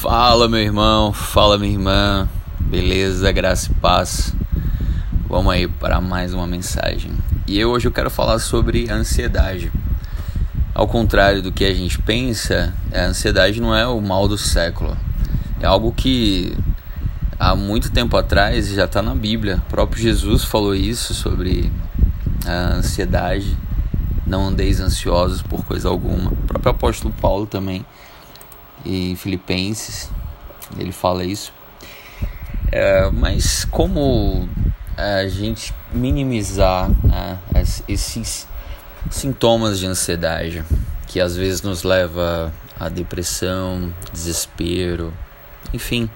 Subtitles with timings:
[0.00, 2.26] Fala, meu irmão, fala, minha irmã,
[2.58, 4.34] beleza, graça e paz.
[5.28, 7.12] Vamos aí para mais uma mensagem.
[7.46, 9.70] E hoje eu quero falar sobre ansiedade.
[10.74, 14.96] Ao contrário do que a gente pensa, a ansiedade não é o mal do século.
[15.60, 16.56] É algo que
[17.38, 19.56] há muito tempo atrás já está na Bíblia.
[19.66, 21.70] O próprio Jesus falou isso sobre
[22.46, 23.54] a ansiedade.
[24.26, 26.30] Não andeis ansiosos por coisa alguma.
[26.30, 27.84] O próprio apóstolo Paulo também
[28.84, 30.10] em Filipenses,
[30.78, 31.52] ele fala isso.
[32.72, 34.48] É, mas como
[34.96, 37.38] a gente minimizar né,
[37.88, 38.46] esses
[39.10, 40.64] sintomas de ansiedade
[41.06, 45.12] que às vezes nos leva a depressão, desespero,
[45.72, 46.08] enfim.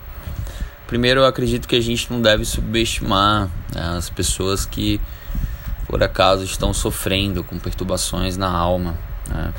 [0.87, 5.01] Primeiro, eu acredito que a gente não deve subestimar né, as pessoas que
[5.89, 8.97] por acaso estão sofrendo com perturbações na alma.
[9.29, 9.53] Né?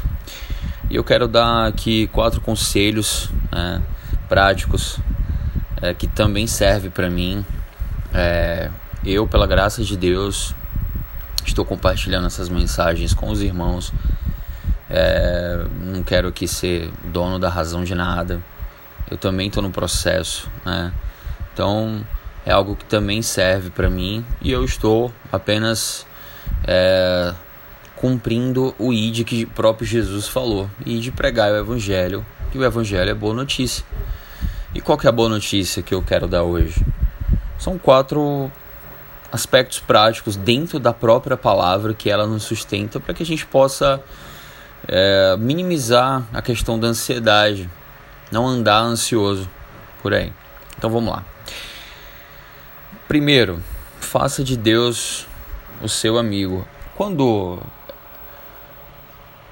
[0.90, 3.82] E eu quero dar aqui quatro conselhos né,
[4.30, 5.00] práticos
[5.82, 7.46] é, que também servem para mim.
[8.14, 8.70] É,
[9.04, 10.56] eu, pela graça de Deus,
[11.46, 13.92] estou compartilhando essas mensagens com os irmãos.
[14.90, 18.42] É, não quero aqui ser dono da razão de nada.
[19.10, 20.92] Eu também estou no processo, né?
[21.54, 22.06] Então
[22.46, 26.06] é algo que também serve para mim e eu estou apenas
[26.68, 27.34] é,
[27.96, 33.10] cumprindo o id que próprio Jesus falou, e de pregar o evangelho, que o evangelho
[33.10, 33.86] é boa notícia.
[34.74, 36.86] E qual que é a boa notícia que eu quero dar hoje?
[37.58, 38.52] São quatro
[39.32, 44.02] aspectos práticos dentro da própria palavra que ela nos sustenta para que a gente possa
[44.88, 47.70] é, minimizar a questão da ansiedade,
[48.32, 49.50] não andar ansioso
[50.02, 50.32] por aí.
[50.78, 51.24] Então vamos lá.
[53.08, 53.62] Primeiro,
[54.00, 55.28] faça de Deus
[55.82, 56.68] o seu amigo.
[56.96, 57.62] Quando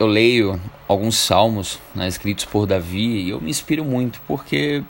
[0.04, 4.84] eu leio alguns salmos né, escritos por Davi e eu me inspiro muito porque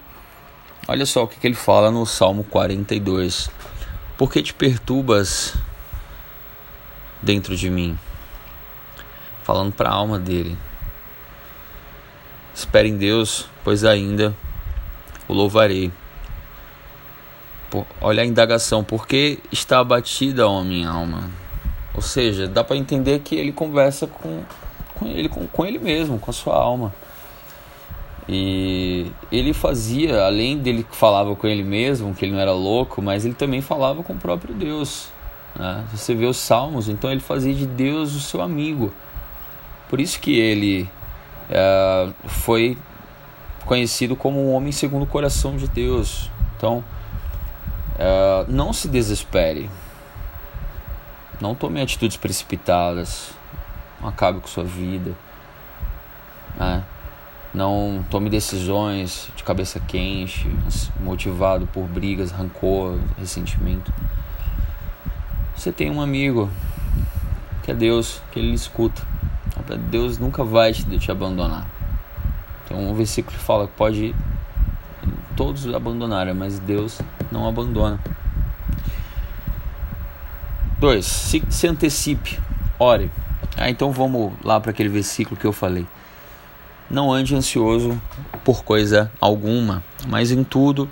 [0.88, 3.50] olha só o que, que ele fala no Salmo 42.
[4.18, 5.56] Por que te perturbas
[7.22, 7.98] dentro de mim?
[9.44, 10.58] Falando para a alma dele.
[12.56, 14.36] Espere em Deus, pois ainda
[15.28, 15.92] o louvarei.
[18.02, 21.30] olha a indagação, por que está abatida a minha alma?
[21.94, 24.44] Ou seja, dá para entender que ele conversa com
[25.04, 26.94] com ele, com, com ele mesmo, com a sua alma.
[28.28, 33.02] E ele fazia, além dele que falava com ele mesmo, que ele não era louco,
[33.02, 35.10] mas ele também falava com o próprio Deus.
[35.56, 35.84] Né?
[35.94, 38.94] Você vê os salmos, então ele fazia de Deus o seu amigo.
[39.90, 40.90] Por isso que ele
[41.50, 42.78] é, foi
[43.66, 46.30] conhecido como um homem segundo o coração de Deus.
[46.56, 46.84] Então,
[48.00, 49.70] é, não se desespere.
[51.42, 53.34] Não tome atitudes precipitadas
[54.04, 55.14] não acabe com sua vida.
[56.58, 56.84] Né?
[57.54, 60.50] Não tome decisões de cabeça quente,
[61.00, 63.94] motivado por brigas, rancor, ressentimento.
[65.56, 66.50] Você tem um amigo
[67.64, 69.02] que é Deus, que Ele escuta.
[69.90, 71.66] Deus nunca vai te, te abandonar.
[72.68, 74.16] Tem um versículo que fala que pode
[75.38, 77.00] todos abandonarem, mas Deus
[77.32, 78.00] não abandona.
[80.80, 82.38] Dois, se, se antecipe,
[82.78, 83.10] ore.
[83.56, 85.86] Ah, então vamos lá para aquele versículo que eu falei.
[86.90, 88.00] Não ande ansioso
[88.44, 90.90] por coisa alguma, mas em tudo,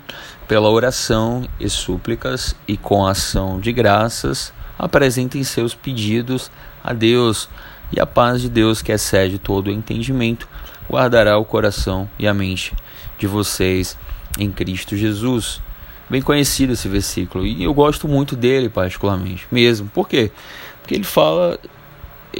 [0.48, 6.50] pela oração e súplicas e com ação de graças, apresentem seus pedidos
[6.82, 7.48] a Deus,
[7.92, 10.48] e a paz de Deus, que excede todo o entendimento,
[10.90, 12.74] guardará o coração e a mente
[13.18, 13.98] de vocês
[14.38, 15.60] em Cristo Jesus.
[16.08, 19.88] Bem conhecido esse versículo, e eu gosto muito dele particularmente, mesmo.
[19.88, 20.32] Por quê?
[20.80, 21.58] Porque ele fala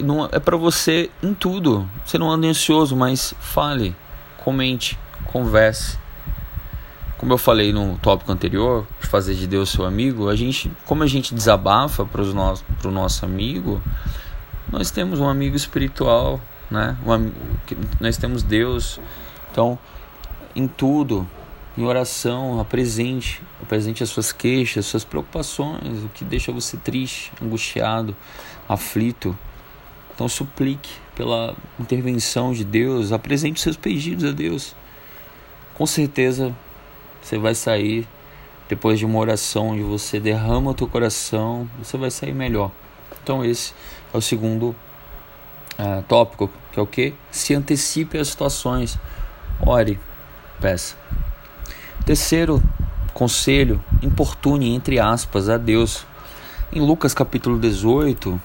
[0.00, 1.88] não é para você em tudo.
[2.04, 3.94] Você não anda ansioso, mas fale,
[4.38, 5.98] comente, converse.
[7.19, 11.06] Como eu falei no tópico anterior, fazer de Deus seu amigo, a gente, como a
[11.06, 13.80] gente desabafa para o nosso, nosso amigo,
[14.70, 16.97] nós temos um amigo espiritual, né?
[17.06, 17.30] Um,
[18.00, 18.98] nós temos Deus.
[19.50, 19.78] Então,
[20.56, 21.28] em tudo,
[21.77, 27.33] em oração, apresente, apresente as suas queixas, as suas preocupações, o que deixa você triste,
[27.41, 28.16] angustiado,
[28.68, 29.36] aflito.
[30.14, 34.74] Então suplique pela intervenção de Deus, apresente seus pedidos a Deus.
[35.74, 36.54] Com certeza
[37.20, 38.06] você vai sair
[38.68, 42.70] depois de uma oração onde você derrama o teu coração, você vai sair melhor.
[43.22, 43.74] Então esse
[44.12, 44.74] é o segundo
[45.78, 47.14] uh, tópico, que é o que?
[47.30, 48.98] Se antecipe às situações.
[49.60, 49.98] Ore,
[50.60, 50.97] peça.
[52.04, 52.62] Terceiro
[53.12, 56.06] conselho, importune entre aspas a Deus.
[56.72, 58.41] Em Lucas capítulo 18,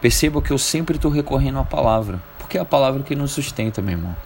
[0.00, 3.82] Perceba que eu sempre estou recorrendo à palavra, porque é a palavra que nos sustenta,
[3.82, 4.16] meu irmão.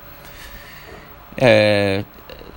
[1.36, 2.04] É,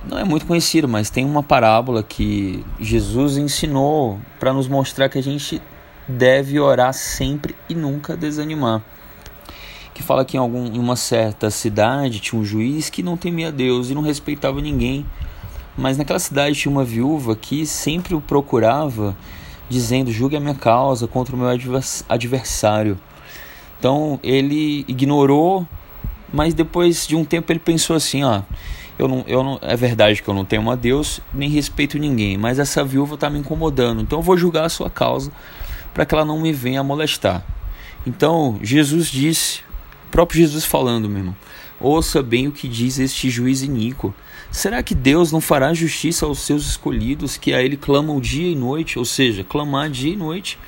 [0.08, 5.18] não é muito conhecido, mas tem uma parábola que Jesus ensinou para nos mostrar que
[5.18, 5.60] a gente
[6.06, 8.82] deve orar sempre e nunca desanimar.
[9.92, 13.50] Que fala que em, algum, em uma certa cidade tinha um juiz que não temia
[13.50, 15.06] Deus e não respeitava ninguém.
[15.76, 19.16] Mas naquela cidade tinha uma viúva que sempre o procurava,
[19.68, 21.48] dizendo: julgue a minha causa contra o meu
[22.08, 22.98] adversário.
[23.78, 25.66] Então ele ignorou,
[26.32, 28.42] mas depois de um tempo ele pensou assim: ó,
[28.98, 32.38] eu não, eu não, é verdade que eu não tenho a Deus, nem respeito ninguém,
[32.38, 35.30] mas essa viúva está me incomodando, então eu vou julgar a sua causa
[35.92, 37.44] para que ela não me venha molestar.
[38.06, 39.60] Então Jesus disse,
[40.10, 41.36] próprio Jesus falando, meu irmão,
[41.80, 44.14] ouça bem o que diz este juiz iníquo.
[44.50, 48.54] Será que Deus não fará justiça aos seus escolhidos que a Ele clamam dia e
[48.54, 48.98] noite?
[48.98, 50.58] Ou seja, clamar dia e noite,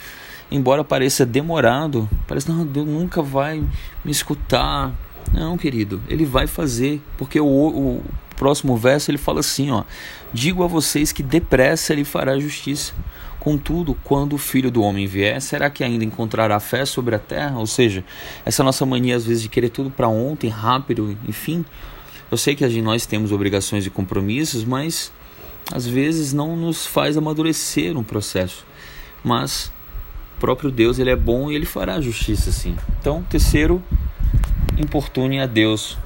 [0.50, 3.62] embora pareça demorado, parece não, Deus nunca vai
[4.04, 4.92] me escutar,
[5.32, 8.04] não, querido, ele vai fazer, porque o, o
[8.36, 9.84] próximo verso ele fala assim, ó:
[10.32, 12.94] Digo a vocês que depressa ele fará justiça.
[13.48, 17.58] Contudo, quando o filho do homem vier, será que ainda encontrará fé sobre a terra?
[17.58, 18.04] Ou seja,
[18.44, 21.64] essa nossa mania às vezes de querer tudo para ontem, rápido, enfim.
[22.30, 25.10] Eu sei que nós temos obrigações e compromissos, mas
[25.72, 28.66] às vezes não nos faz amadurecer um processo.
[29.24, 29.72] Mas
[30.36, 32.76] o próprio Deus ele é bom e ele fará justiça sim.
[33.00, 33.82] Então, terceiro,
[34.76, 35.96] importune a Deus.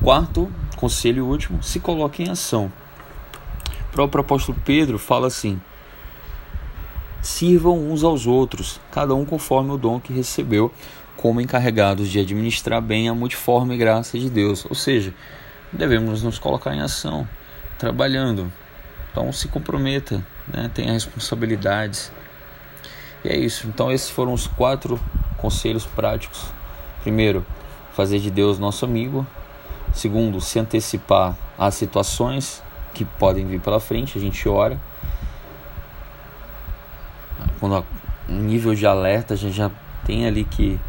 [0.00, 2.72] Quarto, conselho último, se coloque em ação.
[3.88, 5.60] O próprio apóstolo Pedro fala assim:
[7.22, 10.72] sirvam uns aos outros, cada um conforme o dom que recebeu,
[11.16, 14.64] como encarregados de administrar bem a multiforme graça de Deus.
[14.64, 15.12] Ou seja,
[15.72, 17.28] devemos nos colocar em ação,
[17.78, 18.50] trabalhando.
[19.10, 20.70] Então se comprometa, né?
[20.72, 22.10] tenha responsabilidades.
[23.24, 23.66] E é isso.
[23.68, 24.98] Então esses foram os quatro
[25.36, 26.46] conselhos práticos.
[27.02, 27.44] Primeiro,
[27.92, 29.26] fazer de Deus nosso amigo.
[29.92, 32.62] Segundo, se antecipar às situações
[32.94, 34.80] que podem vir pela frente, a gente ora.
[37.60, 37.84] Quando
[38.28, 39.70] nível de alerta, a gente já
[40.04, 40.80] tem ali que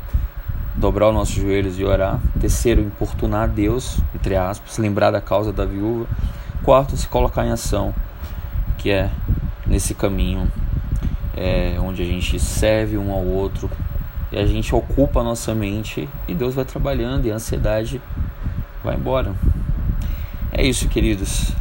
[0.75, 2.19] dobrar os nossos joelhos e orar.
[2.39, 6.07] Terceiro, importunar a Deus, entre aspas, lembrar da causa da viúva.
[6.63, 7.94] Quarto, se colocar em ação,
[8.77, 9.12] que é
[9.68, 10.50] nesse caminho
[11.35, 13.69] é, onde a gente serve um ao outro,
[14.31, 18.01] e a gente ocupa a nossa mente e Deus vai trabalhando e a ansiedade
[18.81, 19.35] vai embora.
[20.53, 21.51] É isso, queridos.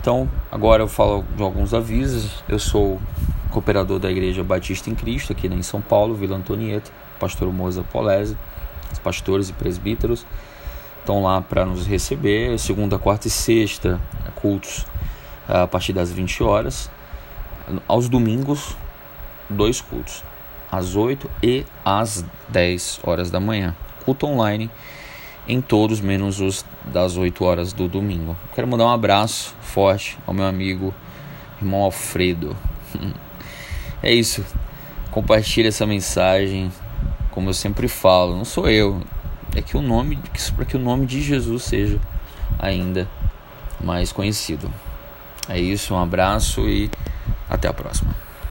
[0.00, 2.44] Então, agora eu falo de alguns avisos.
[2.48, 3.00] Eu sou
[3.50, 8.36] cooperador da Igreja Batista em Cristo, aqui em São Paulo, Vila Antonieta, pastor Moza Polese,
[8.92, 10.26] os pastores e presbíteros
[11.00, 14.00] estão lá para nos receber, segunda, quarta e sexta,
[14.34, 14.84] cultos
[15.48, 16.90] a partir das 20 horas.
[17.86, 18.76] Aos domingos,
[19.48, 20.24] dois cultos
[20.70, 23.74] às 8 e às 10 horas da manhã.
[24.04, 24.70] Culto online
[25.48, 28.36] em todos, menos os das 8 horas do domingo.
[28.54, 30.94] Quero mandar um abraço forte ao meu amigo,
[31.60, 32.56] irmão Alfredo.
[34.02, 34.44] é isso.
[35.10, 36.70] Compartilhe essa mensagem.
[37.30, 39.02] Como eu sempre falo, não sou eu.
[39.54, 40.18] É que o nome,
[40.54, 42.00] para que o nome de Jesus seja
[42.58, 43.08] ainda
[43.80, 44.72] mais conhecido.
[45.48, 46.90] É isso, um abraço e
[47.48, 48.25] até a próxima.